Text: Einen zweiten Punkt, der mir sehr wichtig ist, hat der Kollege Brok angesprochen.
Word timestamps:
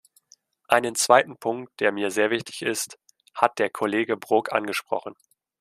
Einen 0.67 0.95
zweiten 0.95 1.37
Punkt, 1.37 1.79
der 1.79 1.91
mir 1.91 2.09
sehr 2.09 2.31
wichtig 2.31 2.63
ist, 2.63 2.97
hat 3.35 3.59
der 3.59 3.69
Kollege 3.69 4.17
Brok 4.17 4.51
angesprochen. 4.51 5.13